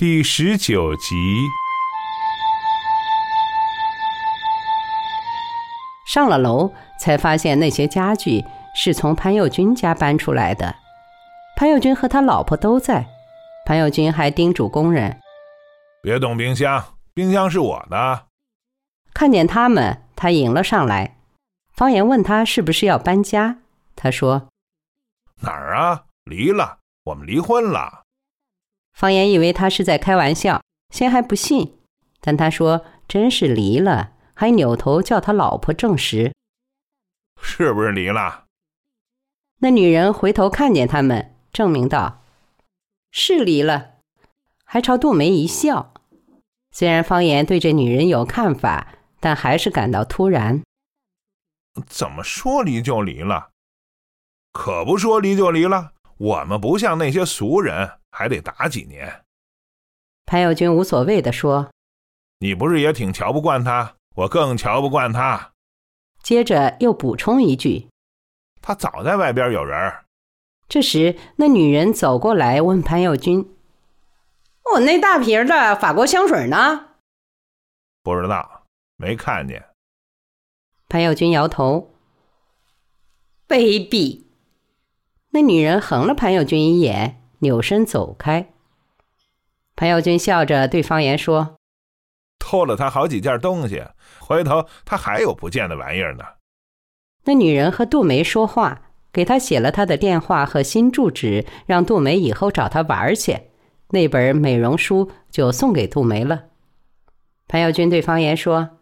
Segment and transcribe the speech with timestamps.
[0.00, 1.14] 第十九集。
[6.06, 8.42] 上了楼，才发现那些家具
[8.74, 10.74] 是从潘友军家搬出来的。
[11.54, 13.06] 潘友军和他老婆都在。
[13.66, 15.20] 潘友军还叮嘱工人
[16.02, 16.82] ：“别动冰箱，
[17.12, 18.28] 冰箱是我的。”
[19.12, 21.18] 看见他们，他迎了上来。
[21.74, 23.58] 方言问他是不是要搬家，
[23.94, 24.48] 他说
[25.44, 26.04] ：“哪儿啊？
[26.24, 27.99] 离了，我们离婚了。”
[29.00, 30.60] 方言以为他是在开玩笑，
[30.94, 31.78] 先还不信，
[32.20, 36.34] 但他说真是离了，还扭头叫他老婆证实
[37.40, 38.44] ：“是不是离了？”
[39.60, 42.26] 那女人回头看见他们，证明道
[43.10, 43.94] ：“是离了。”
[44.68, 45.94] 还朝杜梅一笑。
[46.70, 50.60] 虽然方言对这女人有看法，但还是感到突然。
[51.86, 53.48] 怎么说离就离了？
[54.52, 55.94] 可不说离就离了。
[56.20, 59.24] 我们不像那些俗人，还得打几年。
[60.26, 61.70] 潘友军无所谓的说
[62.40, 63.96] ：“你不是也挺瞧不惯他？
[64.16, 65.52] 我更瞧不惯他。”
[66.22, 67.88] 接着又补充一句
[68.60, 70.04] ：“他早在外边有人。”
[70.68, 73.56] 这时，那女人走过来问潘友军
[74.74, 76.88] ：“我那大瓶的法国香水呢？”
[78.04, 79.70] 不知道，没看见。
[80.86, 81.94] 潘友军摇头
[83.48, 84.24] ：“卑鄙。”
[85.32, 88.50] 那女人横了潘友军一眼，扭身走开。
[89.76, 91.56] 潘友军笑着对方言说
[92.38, 93.82] ：“偷了他好几件东西，
[94.18, 96.24] 回头他还有不见的玩意儿呢。”
[97.24, 103.38] 那女人和杜梅说话，给他写了他的电话和新住址，让杜梅以后找他玩去。
[103.90, 106.44] 那本美容书就送给杜梅了。
[107.46, 108.78] 潘友军对方言说：“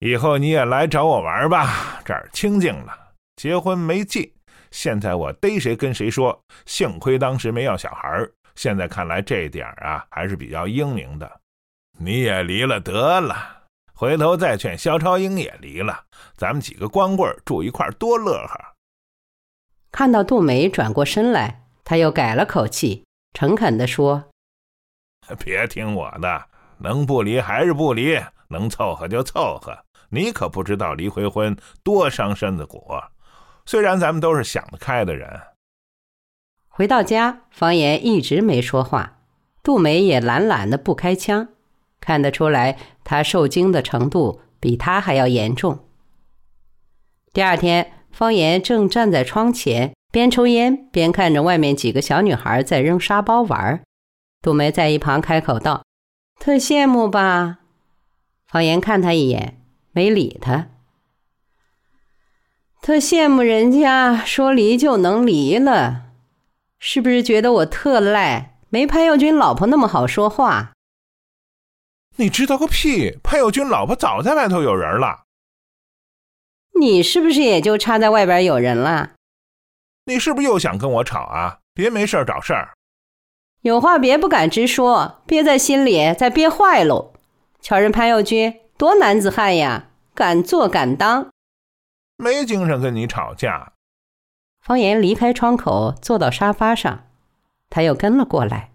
[0.00, 2.92] 以后你也来找我玩吧，这儿清静了，
[3.36, 4.32] 结婚没劲。”
[4.70, 11.40] 现在我逮谁跟谁说，幸亏当时没要小孩现在看来这点啊还是比较英明的。
[11.98, 16.04] 你也离了得了，回头再劝肖超英也离了，
[16.36, 18.74] 咱们几个光棍住一块多乐呵。
[19.90, 24.24] 看到杜梅转过身来，他又改了口气，诚恳地说
[25.38, 26.46] ：“别听我的，
[26.78, 29.76] 能不离还是不离，能凑合就凑合。
[30.10, 32.94] 你可不知道离回婚多伤身子骨。”
[33.68, 35.28] 虽然咱们都是想得开的人。
[36.68, 39.18] 回到家，方言一直没说话，
[39.62, 41.48] 杜梅也懒懒的不开腔，
[42.00, 45.80] 看得出来她受惊的程度比他还要严重。
[47.34, 53.82] 第二天，方言正站在窗前，边抽烟边看着外面几个小女孩在扔沙包玩。
[54.40, 55.84] 杜梅在一旁开口道
[56.40, 57.58] ：“特羡慕吧？”
[58.48, 59.60] 方言看他一眼，
[59.92, 60.68] 没理他。
[62.80, 66.06] 特羡慕人家说离就能离了，
[66.78, 70.72] 是不是觉得我特赖，没潘友军老婆那么好说话？
[72.16, 73.18] 你知道个屁！
[73.22, 75.24] 潘友军老婆早在外头有人了。
[76.80, 79.10] 你是不是也就差在外边有人了？
[80.06, 81.58] 你是不是又想跟我吵啊？
[81.74, 82.70] 别没事找事儿。
[83.62, 87.12] 有话别不敢直说，憋在心里再憋坏喽。
[87.60, 91.28] 瞧人潘友军多男子汉呀，敢做敢当。
[92.18, 93.72] 没精神跟你吵架。
[94.60, 97.06] 方言离开窗口，坐到沙发上，
[97.70, 98.72] 他又跟了过来。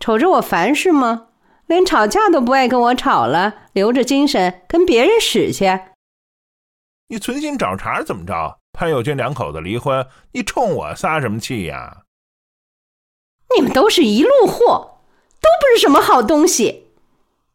[0.00, 1.28] 瞅着我烦是吗？
[1.66, 5.66] 连吵架都不爱跟我吵了，留着精神跟别人使去。
[7.08, 8.58] 你存心找茬怎么着？
[8.72, 12.04] 潘友军两口子离婚，你冲我撒什么气呀？
[13.54, 15.02] 你们都是一路货，
[15.38, 16.94] 都不是什么好东西。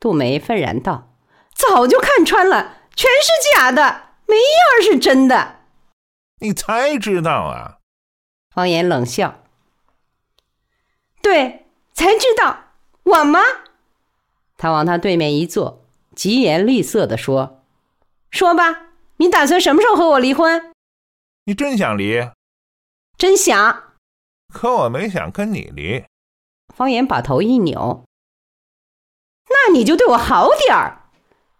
[0.00, 1.14] 杜梅愤然道
[1.54, 4.02] ：“早就看穿了，全是假的。”
[4.34, 5.60] 没样是真的，
[6.40, 7.78] 你才知道啊！
[8.50, 9.44] 方言冷笑。
[11.22, 12.64] 对，才知道
[13.04, 13.40] 我吗？
[14.56, 15.86] 他往他对面一坐，
[16.16, 17.62] 疾言厉色的说
[18.32, 20.74] ：“说吧，你打算什么时候和我离婚？”
[21.46, 22.28] 你真想离？
[23.16, 23.94] 真想。
[24.52, 26.04] 可我没想跟你离。
[26.74, 28.04] 方言把头一扭。
[29.48, 31.02] 那你就对我好点儿。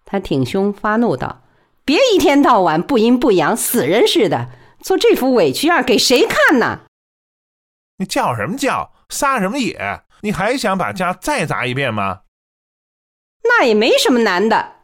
[0.05, 1.44] 他挺胸发怒道。
[1.85, 4.49] 别一天到晚不阴不阳，死人似的，
[4.81, 6.81] 做这副委屈样给谁看呢？
[7.99, 8.93] 你叫什么叫？
[9.11, 10.03] 撒什么野？
[10.23, 12.23] 你还想把家再砸一遍吗？
[13.43, 14.77] 那也没什么难的。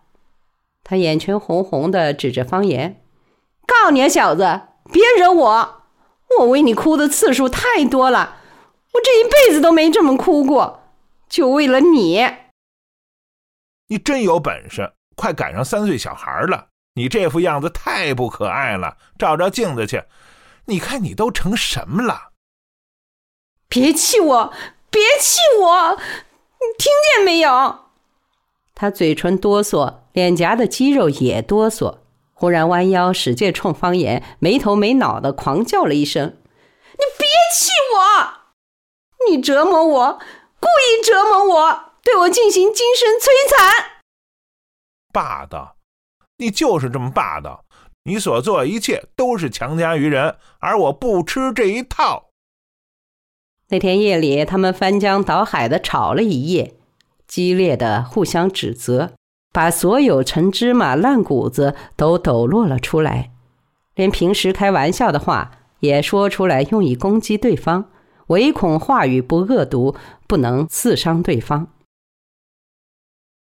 [0.85, 3.03] 他眼圈红红的，指着方言
[3.67, 5.83] ：“告诉你啊，小子，别惹我！
[6.39, 8.37] 我为你哭的次数太多了，
[8.93, 10.83] 我这一辈子都没这么哭过，
[11.29, 12.25] 就为了你。
[13.89, 16.69] 你真有本事，快赶上三岁小孩了。”
[17.01, 20.05] 你这副样子太不可爱了，照照镜子去，
[20.67, 22.33] 你看你都成什么了？
[23.71, 24.53] 别气我，
[24.91, 25.93] 别气我！
[25.95, 27.87] 你听见没有？
[28.75, 32.01] 他嘴唇哆嗦，脸颊的肌肉也哆嗦，
[32.35, 36.37] 忽然弯腰，使劲冲方言没头没脑的狂叫了一声
[36.93, 37.27] ：“你别
[37.57, 39.31] 气我！
[39.31, 40.19] 你折磨我，
[40.61, 44.03] 故意折磨我，对我进行精神摧残！”
[45.11, 45.77] 霸道！
[46.41, 47.65] 你就是这么霸道！
[48.05, 52.31] 你所做一切都是强加于人，而我不吃这一套。
[53.69, 56.75] 那天夜里，他们翻江倒海的吵了一夜，
[57.29, 59.13] 激烈的互相指责，
[59.53, 63.33] 把所有陈芝麻烂谷子都抖落了出来，
[63.95, 67.91] 连平时开玩笑的话也说出来，用以攻击对方，
[68.29, 69.95] 唯恐话语不恶毒，
[70.27, 71.69] 不能刺伤对方。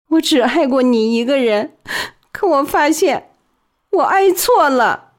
[0.09, 1.77] 我只爱过你一个人，
[2.37, 3.35] 可我发现
[3.89, 5.15] 我爱错了。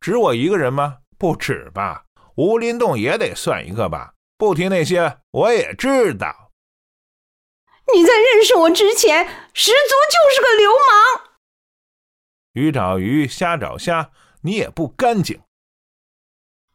[0.00, 1.00] 只我一个人吗？
[1.18, 2.06] 不止吧。
[2.36, 6.50] 吴林洞也得算一个吧，不提那些，我也知道。
[7.94, 11.32] 你在认识我之前，十足就是个流氓。
[12.54, 14.10] 鱼找鱼，虾找虾，
[14.40, 15.42] 你也不干净。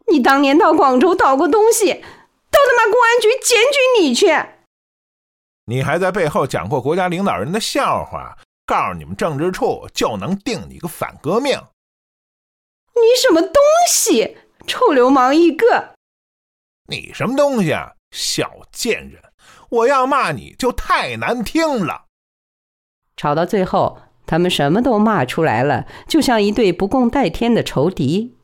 [0.06, 4.28] 你当年到广州倒过东西，到他妈公安局检举你去。
[5.66, 11.58] 你还在背后讲过国家领导人的笑话，告诉你们政治处就能定你个反革命。
[12.96, 13.54] 你什么东
[13.90, 14.38] 西？
[14.66, 15.96] 臭流氓一个！
[16.88, 19.22] 你什么东西啊，小贱人！
[19.70, 22.06] 我要骂你就太难听了。
[23.18, 28.38] 吵到最后，他们什么都骂出来了，就像一对不共戴天的仇敌。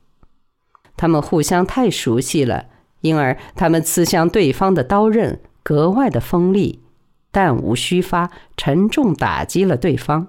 [0.98, 2.66] 他们互相太熟悉了，
[3.02, 6.84] 因而他们刺向对方的刀刃格外的锋利，
[7.32, 10.28] 弹无虚发，沉重打击了对方。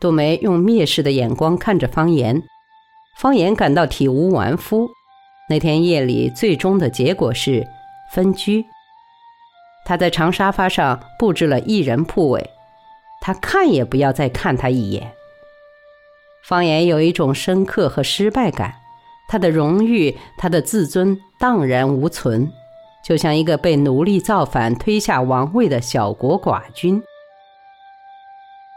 [0.00, 2.42] 杜梅用蔑视的眼光看着方言。
[3.18, 4.88] 方言感到体无完肤。
[5.50, 7.66] 那天夜里，最终的结果是
[8.14, 8.64] 分居。
[9.84, 12.50] 他在长沙发上布置了一人铺位，
[13.20, 15.12] 他看也不要再看他一眼。
[16.44, 18.74] 方言有一种深刻和失败感，
[19.28, 22.50] 他的荣誉、他的自尊荡然无存，
[23.02, 27.02] 就像一个被奴隶造反推下王位的小国寡君。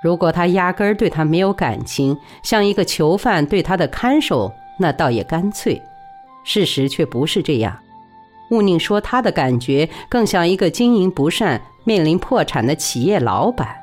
[0.03, 5.81] 如果他压根儿对他没有感情，像一个囚犯对他的看守，那倒也干脆。
[6.43, 7.79] 事实却不是这样。
[8.51, 13.75] 勿宁说他的感觉更像一个经营不善、面临破产的企业老板。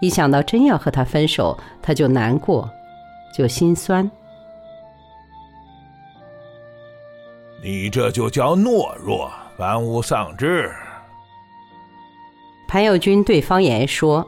[0.00, 2.70] 一想到真要和他分手，他就难过，
[3.36, 4.08] 就心酸。
[7.62, 10.72] 你这就叫懦弱，玩物丧志。
[12.66, 14.26] 潘友军对方言说。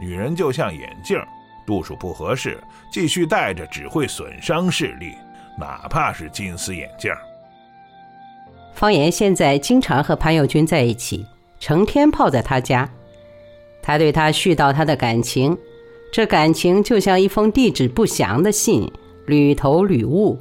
[0.00, 1.18] 女人就像眼镜，
[1.66, 2.62] 度数不合适，
[2.92, 5.16] 继续戴着只会损伤视力，
[5.58, 7.10] 哪怕是金丝眼镜。
[8.72, 11.26] 方言现在经常和潘友军在一起，
[11.58, 12.88] 成天泡在他家。
[13.82, 15.58] 他对他絮叨他的感情，
[16.12, 18.88] 这感情就像一封地址不详的信，
[19.26, 20.40] 屡投屡误。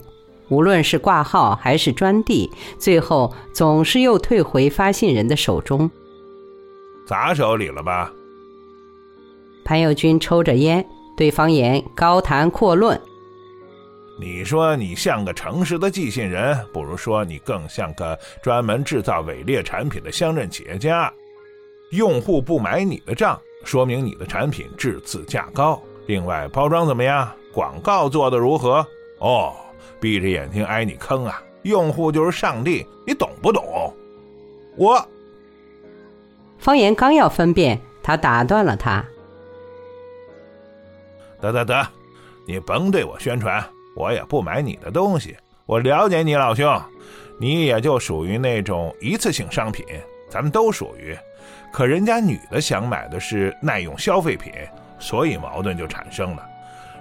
[0.54, 5.90] 无论是挂号还是专递，最后总是又退回发信人的手中。
[7.08, 8.14] 砸手里了吧？
[9.66, 10.86] 潘友军抽着烟，
[11.18, 13.00] 对方言高谈阔论。
[14.20, 21.12] 你说你像个诚实的寄信人，不如说你更像个专门制造伪劣产品的乡镇企业家。
[21.90, 25.82] 用户不买你的账，说明你的产品质次价高。
[26.06, 27.28] 另外，包装怎么样？
[27.52, 28.86] 广告做的如何？
[29.20, 29.54] 哦，
[30.00, 31.42] 闭着眼睛挨你坑啊！
[31.64, 33.94] 用户就是上帝，你懂不懂？
[34.76, 35.08] 我。
[36.58, 39.04] 方言刚要分辨，他打断了他。
[41.40, 41.88] 得得得，
[42.46, 43.64] 你甭对我宣传，
[43.96, 45.36] 我也不买你的东西。
[45.66, 46.82] 我了解你老兄，
[47.38, 49.86] 你也就属于那种一次性商品，
[50.30, 51.18] 咱们都属于。
[51.72, 54.52] 可人家女的想买的是耐用消费品，
[55.00, 56.46] 所以矛盾就产生了。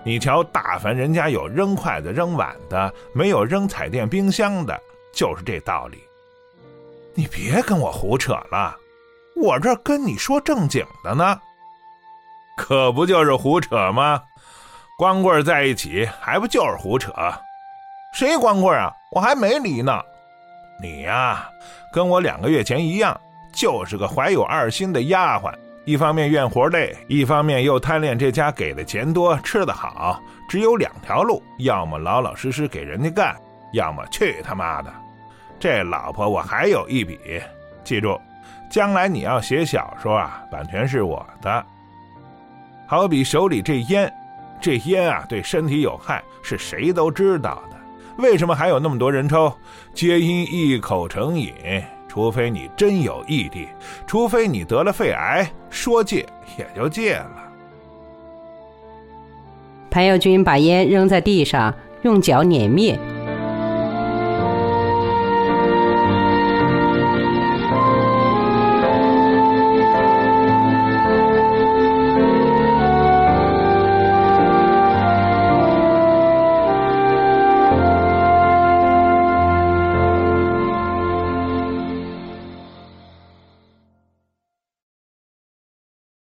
[0.04, 4.78] 你瞧，大凡人家有扔筷子、扔碗的，没有扔彩电、冰箱的，
[5.14, 6.02] 就是这道理。
[7.14, 8.76] 你别跟我胡扯了，
[9.36, 11.40] 我这跟你说正经的呢，
[12.56, 14.20] 可不就是胡扯吗？
[14.98, 17.12] 光棍在一起还不就是胡扯？
[18.14, 18.92] 谁光棍啊？
[19.12, 20.02] 我还没离呢。
[20.80, 21.48] 你呀，
[21.92, 23.18] 跟我两个月前一样，
[23.52, 25.52] 就是个怀有二心的丫鬟。
[25.84, 30.22] 一方面怨活累，一方面又贪恋这家给的钱多，吃的好。
[30.48, 33.36] 只有两条路：要么老老实实给人家干，
[33.72, 34.92] 要么去他妈的。
[35.58, 37.18] 这老婆我还有一笔，
[37.82, 38.20] 记住，
[38.70, 41.66] 将来你要写小说啊，版权是我的。
[42.86, 44.12] 好比手里这烟。
[44.60, 47.76] 这烟啊，对身体有害，是谁都知道的。
[48.18, 49.52] 为什么还有那么多人抽？
[49.92, 51.52] 皆因一口成瘾。
[52.12, 53.68] 除非你真有毅力，
[54.06, 56.26] 除非你得了肺癌，说戒
[56.58, 57.50] 也就戒了。
[59.90, 63.00] 潘友军把烟扔在地上，用脚碾灭，